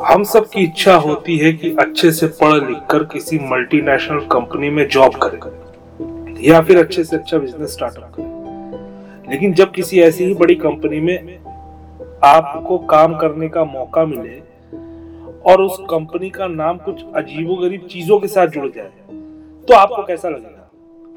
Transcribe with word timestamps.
हम 0.00 0.22
सब 0.22 0.46
की 0.46 0.60
इच्छा 0.60 0.94
होती 0.94 1.36
है 1.38 1.52
कि 1.52 1.76
अच्छे 1.80 2.10
से 2.12 2.26
पढ़ 2.26 2.68
लिख 2.68 2.78
कर 2.90 3.02
किसी 3.04 3.38
मल्टीनेशनल 3.38 4.18
कंपनी 4.18 4.70
में 4.70 4.88
जॉब 4.88 5.12
करें। 5.14 6.34
या 6.42 6.60
फिर 6.60 6.78
अच्छे 6.78 7.04
से 7.04 7.16
अच्छा 7.16 7.38
बिज़नेस 7.38 7.72
स्टार्टअप 7.72 8.12
करें। 8.16 9.30
लेकिन 9.30 9.52
जब 9.52 9.70
किसी 9.70 10.00
ऐसी 10.00 10.24
ही 10.24 10.34
बड़ी 10.34 10.54
कंपनी 10.54 11.00
में 11.00 11.38
आपको 12.24 12.78
काम 12.78 13.16
करने 13.16 13.48
का 13.48 13.64
मौका 13.64 14.04
मिले 14.04 14.40
और 15.52 15.62
उस 15.62 15.78
कंपनी 15.90 16.30
का 16.30 16.46
नाम 16.46 16.78
कुछ 16.78 17.04
अजीबोगरीब 17.14 17.86
चीज़ों 17.90 18.18
के 18.18 18.26
साथ 18.26 18.46
जुड़ 18.46 18.68
जाए 18.68 18.90
तो 19.68 19.74
आपको 19.74 20.02
कैसा 20.02 20.28
लगेगा? 20.28 20.70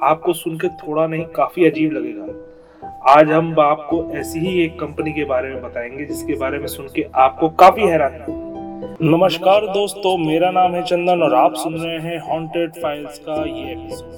आपको 0.04 0.34
सुन 0.34 0.58
के 0.58 0.68
थोड़ा 0.68 1.08
नहीं, 1.08 1.26
काफ़ी 1.26 1.66
अजीब 1.66 1.92
लगेगा। 1.92 3.12
आज 3.12 3.32
हम 3.32 3.56
आपको 3.60 4.12
ऐसी 4.16 4.40
ही 4.40 4.64
एक 4.64 4.80
कंपनी 4.80 5.12
के 5.12 5.24
बारे 5.24 5.50
में 5.50 5.62
बताएँगे 5.64 6.06
जिसके 6.06 6.34
बारे 6.34 6.58
में 6.58 6.68
सुन 6.68 6.88
के 6.96 7.06
आपको 7.16 7.50
काफ़ी 7.50 7.88
हैरान 7.88 8.12
हैरानी 8.12 8.55
नमस्कार 9.02 9.62
दोस्तों, 9.62 10.18
मेरा 10.18 10.52
नाम 10.52 10.76
है 10.76 10.82
चंदन 10.84 11.22
और 11.22 11.34
आप 11.36 11.54
सुन 11.56 11.76
रहे 11.76 11.98
हैं 11.98 12.20
हॉन्टेड 12.20 12.72
फाइल्स 12.72 13.20
का 13.20 13.34
ये 13.34 13.72
एपिसोड 13.72 14.12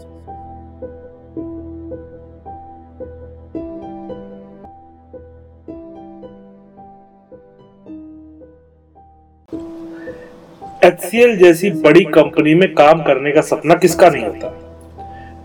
एच 10.84 11.38
जैसी 11.40 11.72
बड़ी 11.72 12.04
कंपनी 12.04 12.56
में 12.56 12.74
काम 12.74 13.04
करने 13.04 13.32
का 13.32 13.42
सपना 13.42 13.76
किसका 13.76 14.10
नहीं 14.10 14.24
होता? 14.24 14.54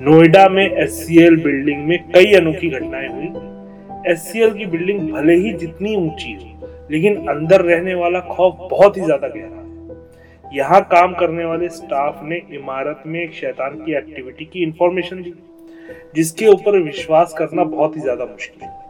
नोएडा 0.01 0.49
में 0.49 0.71
एच 0.71 1.07
बिल्डिंग 1.45 1.87
में 1.87 2.05
कई 2.15 2.33
अनोखी 2.33 2.69
घटनाएँ 2.69 3.09
हुई। 3.09 3.27
एच 4.13 4.33
की 4.37 4.67
बिल्डिंग 4.67 5.13
भले 5.13 5.35
ही 5.35 5.53
जितनी 5.53 5.97
ऊँची 5.97 6.33
हो 6.33 6.62
लेकिन 6.91 7.17
अंदर 7.29 7.63
रहने 7.63 7.95
वाला 7.95 8.21
खौफ 8.29 8.57
बहुत 8.71 8.97
ही 8.97 9.03
ज़्यादा 9.03 9.29
गहरा 9.29 9.61
यहाँ 10.45 10.81
काम 10.85 11.15
करने 11.15 11.45
वाले 11.45 11.69
स्टाफ 11.69 12.21
ने 12.25 12.41
इमारत 12.55 13.03
में 13.07 13.21
एक 13.21 13.33
शैतान 13.35 13.77
की 13.85 13.95
एक्टिविटी 13.97 14.45
की 14.45 14.63
इंफॉर्मेशन 14.63 15.23
दी 15.23 15.33
जिसके 16.15 16.47
ऊपर 16.47 16.79
विश्वास 16.79 17.35
करना 17.39 17.65
बहुत 17.67 17.97
ही 17.97 18.01
ज़्यादा 18.01 18.25
मुश्किल 18.25 18.65
है। 18.65 18.81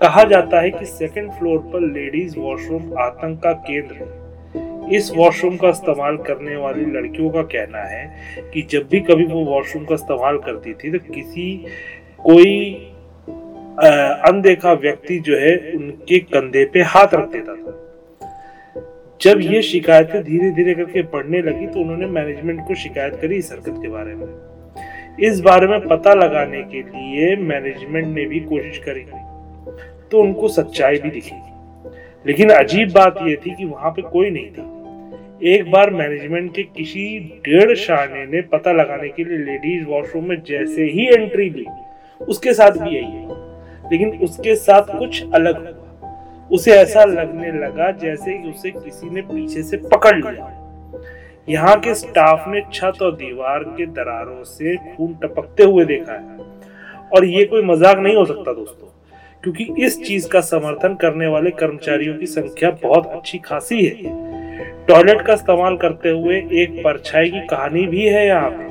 कहा 0.00 0.24
जाता 0.24 0.60
है 0.60 0.70
कि 0.70 0.84
सेकंड 0.86 1.30
फ्लोर 1.32 1.58
पर 1.72 1.80
लेडीज़ 1.92 2.38
वॉशरूम 2.38 2.98
आतंक 2.98 3.40
का 3.42 3.52
केंद्र 3.68 3.94
है। 3.94 4.96
इस 4.96 5.10
वॉशरूम 5.16 5.56
का 5.56 5.68
इस्तेमाल 5.68 6.16
करने 6.26 6.56
वाली 6.56 6.84
लड़कियों 6.92 7.30
का 7.30 7.42
कहना 7.48 7.82
है 7.86 8.04
कि 8.54 8.62
जब 8.70 8.88
भी 8.90 9.00
कभी 9.00 9.24
वो 9.24 9.44
वॉशरूम 9.44 9.84
का 9.84 9.94
इस्तेमाल 9.94 10.38
करती 10.38 10.74
थी 10.74 10.90
तो 10.92 10.98
किसी 11.12 11.52
कोई 12.20 12.89
अनदेखा 13.80 14.72
व्यक्ति 14.72 15.18
जो 15.18 15.36
है, 15.36 15.56
उनके 15.72 16.18
कंधे 16.18 16.64
पे 16.64 16.82
हाथ 16.82 17.14
रख 17.14 17.28
देता 17.28 17.54
था। 17.54 17.76
जब 19.20 19.40
ये 19.42 19.62
शिकायतें 19.62 20.22
धीरे 20.24 20.50
धीरे 20.50 20.74
करके 20.74 21.02
बढ़ने 21.02 21.40
लगी 21.42 21.66
तो 21.66 21.80
उन्होंने 21.80 22.06
मैनेजमेंट 22.06 22.60
को 22.68 22.74
शिकायत 22.74 23.18
करी 23.20 23.36
इस 23.36 23.50
हरकत 23.52 23.80
के 23.82 23.88
बारे 23.88 24.14
में। 24.14 24.26
इस 25.20 25.40
बारे 25.40 25.66
में 25.66 25.80
पता 25.80 26.14
लगाने 26.14 26.62
के 26.62 26.80
लिए 26.80 27.36
मैनेजमेंट 27.36 28.06
ने 28.06 28.24
भी 28.24 28.40
कोशिश 28.40 28.78
करी। 28.78 29.04
तो 30.10 30.20
उनको 30.22 30.48
सच्चाई 30.48 30.98
भी 30.98 31.10
दिखी 31.10 31.36
लेकिन 32.24 32.50
अजीब 32.50 32.92
बात 32.92 33.18
यह 33.22 33.36
थी 33.36 33.54
कि 33.54 33.64
वहाँ 33.64 33.90
पे 33.90 34.02
कोई 34.02 34.30
नहीं 34.30 34.50
था। 34.50 34.64
एक 35.44 35.70
बार 35.70 35.90
मैनेजमेंट 35.90 36.54
के 36.54 36.62
किसी 36.76 37.04
डेढ़ 37.44 37.74
शाने 37.76 38.24
ने 38.26 38.40
पता 38.48 38.72
लगाने 38.72 39.08
के 39.08 39.24
लिए 39.24 39.38
लेडीज़ 39.38 39.84
वॉशरूम 39.84 40.24
में 40.24 40.36
जैसे 40.48 40.84
ही 40.84 41.06
एंट्री 41.06 41.48
ली, 41.50 41.66
उसके 42.20 42.52
साथ 42.52 42.70
भी 42.70 42.90
यही 42.90 43.04
है। 43.04 43.29
लेकिन 43.92 44.18
उसके 44.22 44.54
साथ 44.56 44.98
कुछ 44.98 45.22
अलग 45.34 45.58
हुआ। 45.58 46.48
उसे 46.50 46.72
ऐसा 46.72 47.04
लगने 47.04 47.50
लगा 47.54 47.90
जैसे 47.98 48.38
कि 48.38 48.50
उसे 48.50 48.70
किसी 48.70 49.10
ने 49.10 49.20
पीछे 49.22 49.62
से 49.62 49.76
पकड़ 49.86 50.14
लिया। 50.16 50.56
यहाँ 51.48 51.78
के 51.80 51.94
स्टाफ 51.94 52.44
ने 52.48 52.62
छत 52.72 53.02
और 53.02 53.14
दीवार 53.16 53.62
के 53.76 53.86
दरारों 53.88 54.42
से 54.44 54.76
खून 54.76 55.14
टपकते 55.22 55.64
हुए 55.64 55.84
देखा 55.84 56.12
है। 56.12 56.48
और 57.10 57.24
ये 57.24 57.44
कोई 57.44 57.62
मज़ाक 57.62 57.98
नहीं 57.98 58.16
हो 58.16 58.24
सकता 58.24 58.52
दोस्तों, 58.52 58.86
क्योंकि 59.44 59.84
इस 59.84 60.02
चीज़ 60.02 60.28
का 60.28 60.40
समर्थन 60.40 60.94
करने 60.94 61.26
वाले 61.26 61.50
कर्मचारियों 61.52 62.18
की 62.18 62.26
संख्या 62.26 62.70
बहुत 62.82 63.06
अच्छी 63.06 63.38
खासी 63.38 63.84
है। 63.84 64.18
टॉयलेट 64.86 65.22
का 65.22 65.32
इस्तेमाल 65.32 65.76
करते 65.76 66.08
हुए 66.10 66.36
एक 66.62 66.80
परछाई 66.84 67.30
की 67.30 67.46
कहानी 67.46 67.86
भी 67.86 68.04
है 68.04 68.26
यहाँ 68.26 68.50
पे। 68.50 68.68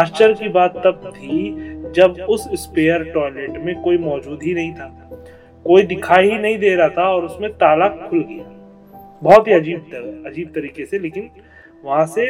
आश्चर्य 0.00 0.34
की 0.34 0.48
बात 0.48 0.76
तब 0.76 1.10
थी 1.16 1.38
जब 1.94 2.16
उस 2.28 2.48
स्पेयर 2.54 3.02
टॉयलेट 3.04 3.56
में 3.58 3.80
कोई 3.82 3.98
मौजूद 3.98 4.42
ही 4.42 4.54
नहीं 4.54 4.72
था। 4.72 4.86
कोई 5.64 5.82
दिखाई 5.82 6.30
ही 6.30 6.38
नहीं 6.38 6.58
दे 6.58 6.74
रहा 6.74 6.88
था 6.88 7.08
और 7.08 7.24
उसमें 7.24 7.50
ताला 7.52 7.88
खुल 7.88 8.24
गया। 8.28 8.44
बहुत 9.22 9.48
ही 9.48 9.52
अजीब 9.52 10.24
अजीब 10.26 10.48
तरीके 10.48 10.84
से, 10.86 10.98
लेकिन 10.98 11.30
वहाँ 11.84 12.06
से 12.06 12.24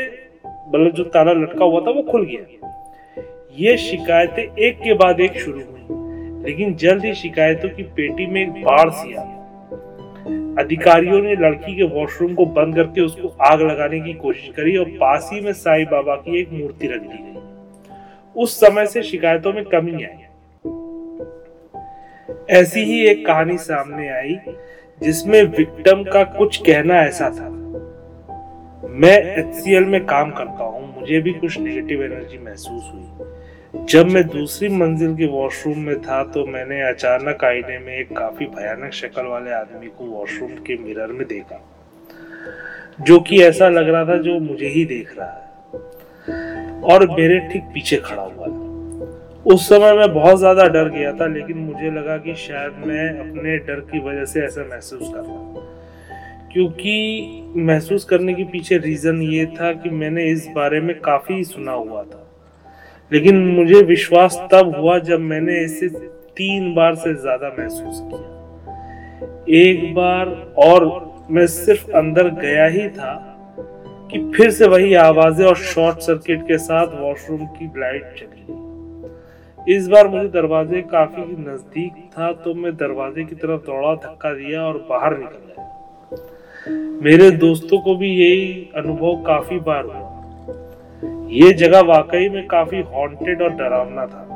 मतलब 0.47 0.93
जो 0.93 1.05
ताला 1.05 1.33
लटका 1.33 1.65
हुआ 1.65 1.81
था 1.81 1.91
वो 1.91 2.03
खुल 2.03 2.25
गया। 2.25 3.23
ये 3.59 3.77
शिकायतें 3.77 4.43
एक 4.43 4.79
के 4.79 4.95
बाद 4.95 5.21
एक 5.21 5.39
शुरू 5.41 5.61
हुई, 5.61 6.45
लेकिन 6.45 6.75
जल्द 6.75 7.05
ही 7.05 7.15
शिकायतों 7.15 7.69
की 7.69 7.83
पेटी 7.83 8.27
में 8.27 8.41
एक 8.43 8.63
बाढ़ 8.65 8.91
सी 8.91 9.15
आ 9.15 9.23
अधिकारियों 10.59 11.21
ने 11.23 11.35
लड़की 11.35 11.77
के 11.77 11.83
वॉशरूम 11.83 12.35
को 12.35 12.45
बंद 12.47 12.75
करके 12.75 13.01
उसको 13.01 13.29
आग 13.41 13.61
लगाने 13.61 14.01
की 14.01 14.13
कोशिश 14.13 14.51
करी 14.57 14.77
और 14.77 14.89
पास 15.01 15.31
ही 15.33 15.41
में 15.41 15.53
साईं 15.53 15.85
बाबा 15.85 16.15
की 16.17 16.41
एक 16.41 16.53
मूर्ति 16.53 16.87
रख 16.87 17.01
दी 17.01 17.19
गई। 17.19 17.50
उस 18.37 18.59
समय 18.61 18.87
से 18.87 19.03
शिकायतों 19.03 19.53
में 19.53 19.65
कमी 19.65 20.03
आई। 20.05 20.27
ऐसी 22.53 22.85
ही 22.85 23.05
एक 23.07 23.27
कहानी 23.27 23.57
सामने 23.59 24.09
आई, 24.09 24.37
जिसमें 25.01 25.43
विक्टिम 25.49 26.03
का 26.05 26.23
कुछ 26.39 26.57
कहना 26.57 27.01
ऐसा 27.01 27.31
था। 27.31 27.49
मैं 28.91 29.17
एच 29.39 29.87
में 29.87 30.05
काम 30.07 30.31
करता 30.31 30.65
हूँ, 30.65 31.01
मुझे 31.01 31.21
भी 31.21 31.33
कुछ 31.33 31.59
नेगेटिव 31.59 32.03
एनर्जी 32.05 32.39
महसूस 32.39 32.91
हुई। 32.93 33.85
जब 33.85 34.07
मैं 34.07 34.27
दूसरी 34.29 34.69
मंजिल 34.69 35.15
के 35.17 35.27
वॉशरूम 35.27 35.79
में 35.79 36.01
था 36.03 36.23
तो 36.25 36.45
मैंने 36.47 36.81
अचानक 36.83 37.45
आईने 37.45 37.79
में 37.79 37.93
एक 37.97 38.17
काफ़ी 38.17 38.47
भयानक 38.47 38.93
शक्ल 38.93 39.27
वाले 39.27 39.51
आदमी 39.53 39.87
को 39.89 40.05
वॉशरूम 40.07 40.55
के 40.67 40.77
मिरर 40.77 41.13
में 41.13 41.27
देखा, 41.29 41.61
जो 43.01 43.19
कि 43.21 43.43
ऐसा 43.43 43.69
लग 43.69 43.89
रहा 43.89 44.05
था 44.05 44.17
जो 44.23 44.39
मुझे 44.41 44.69
ही 44.69 44.85
देख 44.85 45.19
रहा 45.19 45.29
है। 45.29 45.49
और 46.91 47.07
मेरे 47.11 47.39
ठीक 47.53 47.63
पीछे 47.75 47.97
खड़ा 47.97 48.23
हुआ 48.23 48.47
था। 48.47 48.69
उस 49.47 49.69
समय 49.69 49.93
मैं 49.93 50.13
बहुत 50.15 50.39
ज़्यादा 50.39 50.65
डर 50.69 50.89
गया 50.89 51.13
था, 51.13 51.27
लेकिन 51.27 51.59
मुझे 51.59 51.91
लगा 51.91 52.17
कि 52.19 52.35
शायद 52.37 52.87
मैं 52.87 53.09
अपने 53.21 53.57
डर 53.59 53.81
की 53.93 53.99
वजह 54.01 54.25
से 54.25 54.41
ऐसा 54.41 54.69
महसूस 54.71 55.13
कर 55.15 55.21
रहा 55.21 55.69
क्योंकि 56.53 57.53
महसूस 57.57 58.05
करने 58.05 58.35
के 58.35 58.45
पीछे 58.45 58.79
रीजन 58.79 59.21
ये 59.23 59.45
था 59.57 59.73
कि 59.73 59.91
मैंने 59.91 60.25
इस 60.27 60.49
बारे 60.55 60.81
में 60.81 60.99
काफ़ी 61.01 61.43
सुना 61.45 61.73
हुआ 61.73 62.03
था। 62.03 62.27
लेकिन 63.11 63.39
मुझे 63.49 63.83
विश्वास 63.83 64.39
तब 64.53 64.75
हुआ 64.77 64.99
जब 65.01 65.21
मैंने 65.21 65.59
इसे 65.65 65.89
तीन 66.37 66.75
बार 66.75 66.95
से 66.95 67.15
ज़्यादा 67.15 67.49
महसूस 67.59 68.01
किया। 68.05 69.59
एक 69.61 69.95
बार 69.95 70.27
और 70.59 70.89
मैं 71.31 71.47
सिर्फ़ 71.47 71.91
अंदर 71.93 72.29
गया 72.37 72.67
ही 72.69 72.89
था 72.89 73.13
कि 74.11 74.19
फिर 74.37 74.51
से 74.51 74.67
वही 74.69 74.95
आवाज़ें 74.95 75.45
और 75.47 75.57
शॉर्ट 75.57 75.99
सर्किट 75.99 76.43
के 76.43 76.59
साथ 76.59 77.01
वॉशरूम 77.01 77.47
की 77.47 77.67
लाइट 77.81 78.15
चली। 78.19 78.45
गई 78.49 79.77
इस 79.77 79.89
बार 79.89 80.09
मुझे 80.09 80.29
दरवाजे 80.29 80.81
काफ़ी 80.83 81.23
नज़दीक 81.23 81.93
था 82.13 82.33
तो 82.35 82.55
मैं 82.55 82.77
दरवाजे 82.77 83.25
की 83.25 83.35
तरफ़ 83.35 83.61
दौड़ा, 83.61 83.95
धक्का 83.95 84.33
दिया 84.35 84.63
और 84.63 84.79
बाहर 84.91 85.19
निकल 85.19 85.39
गया। 85.47 87.01
मेरे 87.03 87.31
दोस्तों 87.31 87.79
को 87.79 87.95
भी 87.97 88.09
यही 88.11 88.71
अनुभव 88.77 89.23
काफ़ी 89.23 89.59
बार 89.59 89.85
हुआ। 89.85 90.09
ये 91.33 91.53
जगह 91.53 91.81
वाकई 91.81 92.29
में 92.29 92.47
काफ़ी 92.47 92.81
हॉन्टेड 92.81 93.43
और 93.43 93.51
डरावना 93.51 94.07
था। 94.07 94.27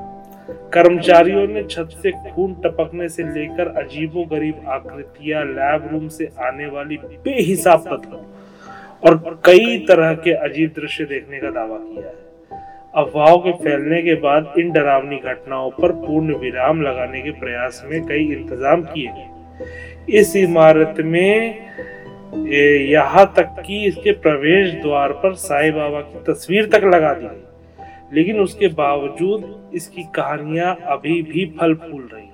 कर्मचारियों 0.75 1.47
ने 1.49 1.63
छत 1.63 1.89
से 2.03 2.11
खून 2.13 2.55
टपकने 2.55 3.09
से 3.09 3.23
लेकर 3.23 3.69
अजीबो 3.83 4.25
गरीब 4.25 4.69
आकृतियाँ 4.69 5.45
लैब 5.45 5.89
रूम 5.93 6.09
से 6.09 6.31
आने 6.41 6.67
वाली 6.67 6.97
बेहिसाब 6.97 7.85
पत्थरों 7.91 8.23
और 9.03 9.41
कई 9.45 9.79
तरह 9.89 10.15
के 10.17 10.33
अजीब 10.45 10.71
दृश्य 10.77 11.05
देखने 11.05 11.39
का 11.39 11.51
दावा 11.51 11.79
किया 11.79 12.07
है। 12.07 12.23
अफवाहों 12.97 13.39
के 13.39 13.53
फैलने 13.55 14.03
के 14.03 14.15
बाद 14.21 14.53
इन 14.59 14.71
डरावनी 14.73 15.17
घटनाओं 15.19 15.71
पर 15.73 15.93
पूर्ण 16.01 16.35
विराम 16.39 16.83
लगाने 16.83 17.21
के 17.21 17.31
प्रयास 17.41 17.83
में 17.87 18.01
कई 18.07 18.25
इंतज़ाम 18.33 18.83
किए 18.85 19.09
गए। 19.09 20.19
इस 20.19 20.37
इमारत 20.37 21.01
में 21.01 21.65
यहाँ 22.37 23.25
तक 23.37 23.63
कि 23.67 23.85
इसके 23.87 24.13
प्रवेश 24.21 24.73
द्वार 24.83 25.13
पर 25.15 25.35
साईं 25.41 25.73
बाबा 25.73 26.01
की 26.03 26.23
तस्वीर 26.25 26.69
तक 26.69 26.85
लगा 26.85 27.13
दी 27.15 27.27
गई। 27.27 28.15
लेकिन 28.15 28.41
उसके 28.41 28.69
बावजूद 28.75 29.73
इसकी 29.75 30.03
कहानियाँ 30.15 30.75
अभी 30.89 31.21
भी 31.23 31.45
फल 31.61 31.75
फूल 31.77 32.09
रही 32.13 32.25
है। 32.25 32.33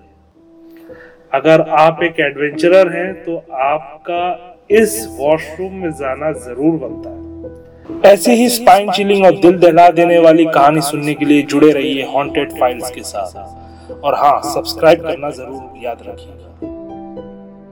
अगर 1.32 1.60
आप 1.78 2.02
एक 2.02 2.20
एडवेंचरर 2.20 2.88
हैं 2.88 3.12
तो 3.24 3.36
आपका 3.62 4.49
इस 4.70 5.06
वॉशरूम 5.10 5.72
में 5.74 5.90
जाना 5.90 6.30
ज़रूर 6.32 6.76
बनता 6.80 7.10
है। 7.10 8.12
ऐसी 8.12 8.32
ही 8.32 8.48
स्पाइन 8.48 8.90
चिलिंग 8.92 9.24
और 9.26 9.38
दिल 9.40 9.58
दहला 9.58 9.88
देने 9.90 10.18
वाली 10.18 10.44
कहानी 10.46 10.80
सुनने 10.80 11.14
के 11.14 11.24
लिए 11.24 11.42
जुड़े 11.42 11.70
रहिए 11.72 12.04
हॉन्टेड 12.12 12.52
फाइल्स 12.60 12.90
के 12.90 13.02
साथ। 13.02 13.94
और 14.04 14.14
हाँ 14.14 14.40
सब्सक्राइब 14.44 15.02
करना 15.02 15.30
ज़रूर 15.30 15.84
याद 15.84 16.02
रखिएगा। 16.06 16.69